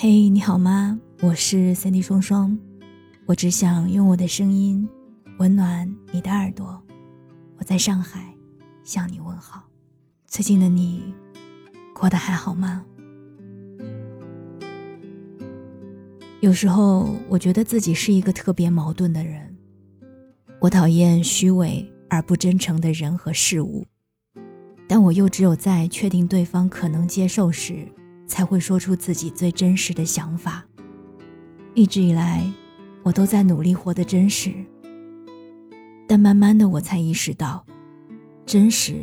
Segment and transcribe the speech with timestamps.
[0.00, 0.96] 嘿，你好吗？
[1.22, 2.56] 我是三 D 双双，
[3.26, 4.88] 我只想用我的声音
[5.40, 6.80] 温暖你的耳朵。
[7.56, 8.32] 我在上海
[8.84, 9.64] 向你问好。
[10.28, 11.12] 最近的你
[11.92, 12.84] 过得还好吗？
[16.38, 19.52] 有时候我觉得自己是一个特别矛盾的人。
[20.60, 23.84] 我讨厌虚伪而不真诚的人和事物，
[24.86, 27.88] 但我又只有在确定对方可能接受时。
[28.28, 30.64] 才会说出自己最真实的想法。
[31.74, 32.48] 一直以来，
[33.02, 34.52] 我都在努力活得真实，
[36.06, 37.64] 但慢慢的，我才意识到，
[38.44, 38.94] 真实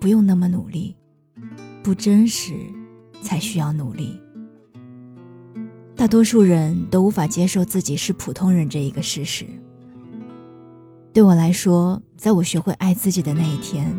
[0.00, 0.96] 不用那么努力，
[1.82, 2.54] 不真实
[3.20, 4.18] 才需要努力。
[5.94, 9.44] 大多数人都无法接受自己是普通人这一个事实。
[11.12, 13.94] 对我来说，在我学会爱自己的那一天，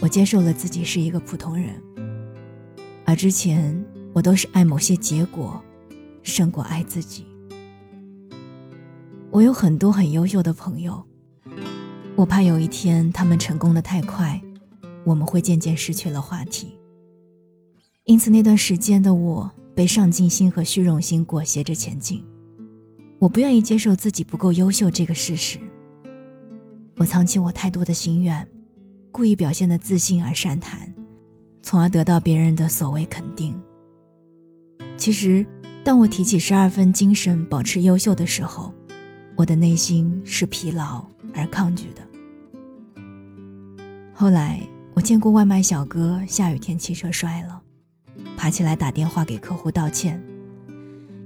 [0.00, 1.74] 我接受了自己是一个普通人，
[3.04, 3.84] 而之前。
[4.12, 5.62] 我都是爱某些结果，
[6.22, 7.26] 胜过爱自己。
[9.30, 11.04] 我有很多很优秀的朋友，
[12.16, 14.40] 我怕有一天他们成功的太快，
[15.04, 16.78] 我们会渐渐失去了话题。
[18.04, 22.24] 因此那段时间的我被上进心和虚荣心裹挟着前进，
[23.18, 25.58] 我不愿意接受自己不够优秀这个事实。
[26.96, 28.48] 我藏起我太多的心愿，
[29.12, 30.92] 故意表现的自信而善谈，
[31.62, 33.54] 从而得到别人的所谓肯定。
[34.98, 35.46] 其实，
[35.84, 38.74] 当我提起十二分精神保持优秀的时候，
[39.36, 42.02] 我的内心是疲劳而抗拒的。
[44.12, 44.60] 后来，
[44.94, 47.62] 我见过外卖小哥下雨天骑车摔了，
[48.36, 50.18] 爬起来打电话给客户道歉；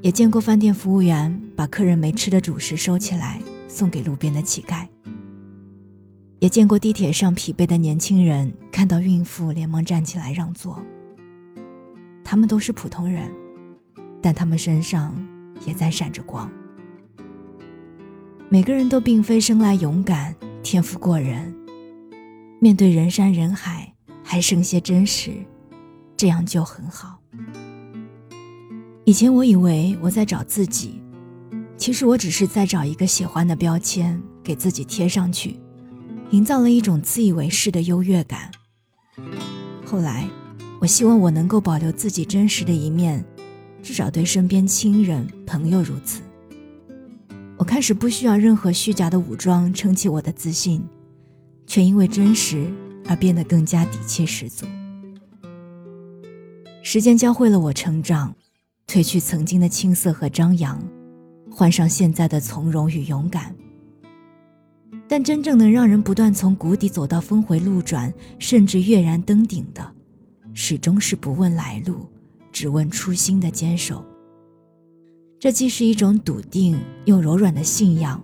[0.00, 4.88] 也见过饭店服务员把客人没吃的主食收起来送给路边的乞丐；
[6.38, 10.82] 也见过地铁上疲惫的年轻人看到孕妇连忙站起来让座。
[12.24, 13.30] 他们都是普通人。
[14.20, 15.14] 但他们身上
[15.64, 16.50] 也在闪着光。
[18.48, 21.54] 每个人都并非生来勇敢、天赋过人，
[22.60, 23.92] 面对人山人海
[24.22, 25.32] 还剩些真实，
[26.16, 27.18] 这样就很好。
[29.04, 31.02] 以前我以为我在找自己，
[31.76, 35.58] 其实我只是在找一个喜欢的标签给自己贴上去，
[36.30, 38.50] 营造了一种自以为是的优越感。
[39.84, 40.28] 后来，
[40.80, 43.24] 我希望我能够保留自己真实的一面。
[43.88, 46.20] 至少对身边亲人朋友如此。
[47.56, 50.86] 我开始不需要任何虚假的武装撑起我的自信，
[51.66, 52.70] 却因为真实
[53.06, 54.66] 而变得更加底气十足。
[56.82, 58.36] 时间教会了我成长，
[58.86, 60.78] 褪去曾经的青涩和张扬，
[61.50, 63.56] 换上现在的从容与勇敢。
[65.08, 69.94] 但真正能让人不断从谷底走到峰回路转，甚至跃然登顶的，
[70.52, 72.06] 始终是不问来路。
[72.58, 74.04] 只问初心的坚守，
[75.38, 78.20] 这既是一种笃定又柔软的信仰，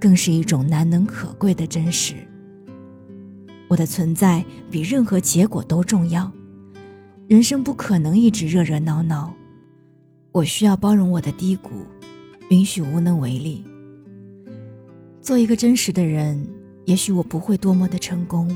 [0.00, 2.16] 更是一种难能可贵的真实。
[3.68, 6.28] 我的存在比任何结果都重要，
[7.28, 9.32] 人生不可能一直热热闹闹，
[10.32, 11.86] 我需要包容我的低谷，
[12.50, 13.62] 允许无能为力。
[15.20, 16.44] 做一个真实的人，
[16.84, 18.50] 也许我不会多么的成功，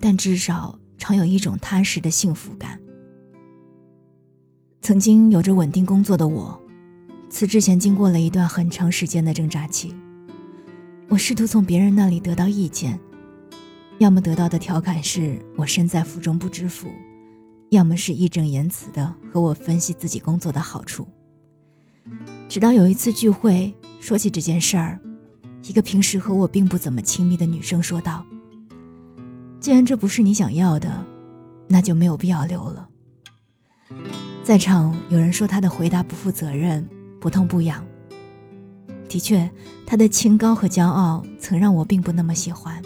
[0.00, 2.80] 但至少常有一种踏实的幸福感。
[4.88, 6.58] 曾经有着稳定工作的我，
[7.28, 9.94] 辞职前经过了一段很长时间的挣扎期。
[11.10, 12.98] 我试图从别人那里得到意见，
[13.98, 16.88] 要么得到的调侃是我身在福中不知福，
[17.68, 21.06] 要么是义正言辞的和我分析自己工作的好处。
[22.48, 23.70] 直到有一次聚会，
[24.00, 24.98] 说起这件事儿，
[25.64, 28.24] 一个平时和我并不怎么亲密的女生说道
[29.60, 31.04] ：“既然这不是你想要的，
[31.68, 32.88] 那就没有必要留了。”
[34.48, 36.82] 在场有人说他的回答不负责任、
[37.20, 37.84] 不痛不痒。
[39.06, 39.50] 的确，
[39.86, 42.82] 他的清高和骄傲曾让我并不那么喜欢。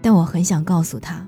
[0.00, 1.26] 但我很想告诉他，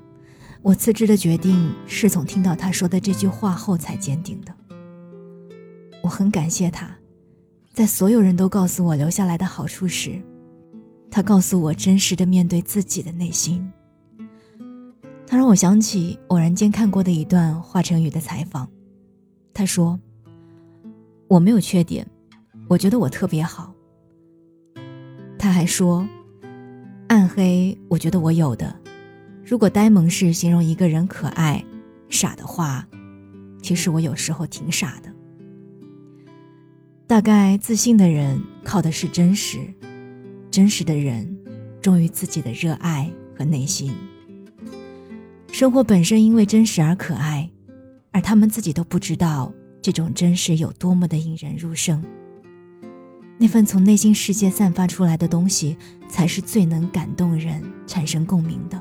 [0.62, 4.55] 我辞职的决定是从听到他说的这句话后才坚定的。
[6.05, 6.88] 我很感谢他，
[7.73, 10.23] 在所有人都告诉我留下来的好处时，
[11.11, 13.69] 他告诉我真实的面对自己的内心。
[15.26, 18.71] 他让我想起偶然间看过的一段华晨宇的采访。
[19.54, 20.00] 他说
[21.28, 22.06] ：“我没有缺点，
[22.69, 23.75] 我觉得我特别好。”
[25.38, 26.08] 他还说
[27.08, 28.75] ：“暗黑，我觉得我有的。
[29.44, 31.62] 如果呆萌是形容一个人可爱、
[32.08, 32.88] 傻的话，
[33.60, 35.12] 其实我有时候挺傻的。
[37.06, 39.58] 大概自信的人靠的是真实，
[40.50, 41.37] 真实的人
[41.82, 43.93] 忠于自己的热爱和内心。
[45.52, 47.50] 生活本身因为真实而可爱。”
[48.12, 52.03] 而他们自己都不知道，这种真实有多么的引人入胜。
[53.38, 55.76] 那份从内心世界散发出来的东西，
[56.09, 58.81] 才是最能感动人、产生共鸣的。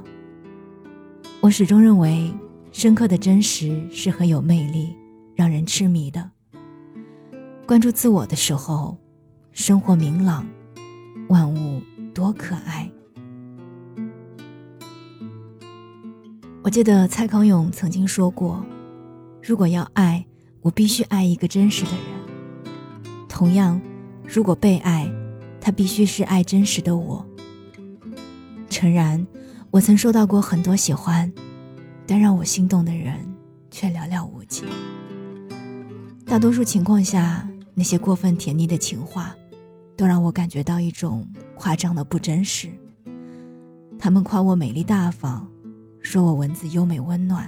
[1.39, 2.31] 我始终认为，
[2.71, 4.95] 深刻的真实是很有魅力、
[5.33, 6.29] 让人痴迷的。
[7.65, 8.97] 关注自我的时候，
[9.51, 10.45] 生活明朗，
[11.29, 11.81] 万物
[12.13, 12.91] 多可爱。
[16.61, 18.63] 我记得蔡康永曾经说过
[19.43, 20.25] ：“如果要爱，
[20.61, 23.13] 我必须爱一个真实的人。
[23.27, 23.81] 同样，
[24.25, 25.11] 如果被爱，
[25.59, 27.25] 他必须是爱真实的我。”
[28.69, 29.25] 诚然，
[29.71, 31.31] 我曾收到过很多喜欢，
[32.05, 33.15] 但让我心动的人
[33.71, 34.63] 却寥寥无几。
[36.25, 39.35] 大多数情况下，那些过分甜腻的情话，
[39.97, 42.69] 都让我感觉到一种夸张的不真实。
[43.97, 45.47] 他们夸我美丽大方。
[46.03, 47.47] 说我文字优美温暖，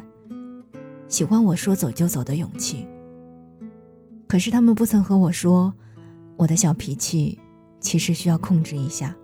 [1.07, 2.88] 喜欢我说走就走的勇气。
[4.27, 5.73] 可是他们不曾和我说，
[6.38, 7.38] 我的小脾气
[7.79, 9.15] 其实需要控制一下。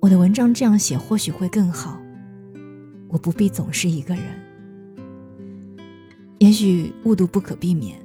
[0.00, 2.00] 我的文章这样写或许会更好，
[3.08, 4.24] 我不必总是一个人。
[6.38, 7.98] 也许误读不可避免，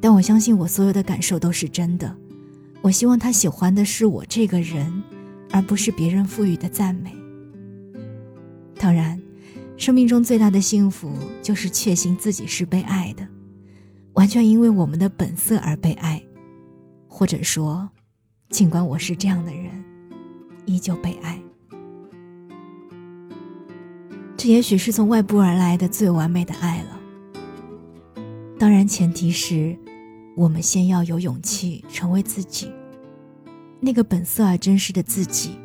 [0.00, 2.16] 但我相信我所有的感受都是真的。
[2.80, 5.02] 我希望他喜欢的是我这个人，
[5.50, 7.14] 而不是别人赋予的赞美。
[8.76, 9.23] 当然。
[9.76, 11.12] 生命中最大的幸福，
[11.42, 13.26] 就是确信自己是被爱的，
[14.14, 16.22] 完全因为我们的本色而被爱，
[17.08, 17.88] 或者说，
[18.50, 19.84] 尽管我是这样的人，
[20.64, 21.38] 依旧被爱。
[24.36, 27.00] 这也许是从外部而来的最完美的爱了。
[28.58, 29.76] 当然，前提是，
[30.36, 32.70] 我们先要有勇气成为自己，
[33.80, 35.58] 那个本色而真实的自己，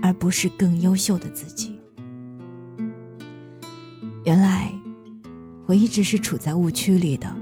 [0.00, 1.75] 而不是更优秀的自己。
[4.26, 4.72] 原来，
[5.66, 7.32] 我一直是处在误区里的。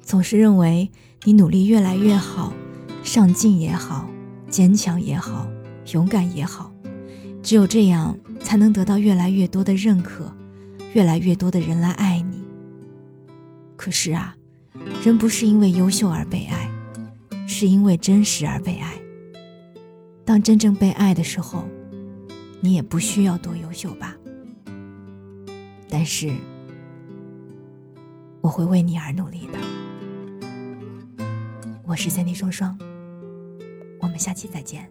[0.00, 0.90] 总是认为
[1.24, 2.54] 你努力越来越好，
[3.04, 4.08] 上进也好，
[4.48, 5.46] 坚强也好，
[5.92, 6.72] 勇敢也好，
[7.42, 10.34] 只有这样才能得到越来越多的认可，
[10.94, 12.42] 越来越多的人来爱你。
[13.76, 14.34] 可是啊，
[15.04, 16.70] 人不是因为优秀而被爱，
[17.46, 18.94] 是因为真实而被爱。
[20.24, 21.68] 当真正被爱的时候，
[22.62, 24.16] 你也不需要多优秀吧。
[25.90, 26.30] 但是，
[28.40, 29.58] 我会为你而努力的。
[31.84, 32.78] 我是三弟双双，
[34.00, 34.88] 我们下期再见。